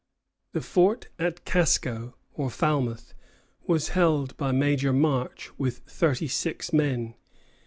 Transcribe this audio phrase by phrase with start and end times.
[0.53, 3.13] The fort at Casco, or Falmouth,
[3.67, 7.13] was held by Major March, with thirty six men.